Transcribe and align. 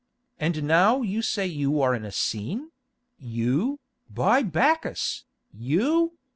And 0.39 0.63
now 0.63 1.03
you 1.03 1.21
say 1.21 1.45
you 1.45 1.79
are 1.79 1.93
an 1.93 2.05
Essene—you, 2.05 3.79
by 4.09 4.41
Bacchus! 4.41 5.25
you!" 5.53 6.17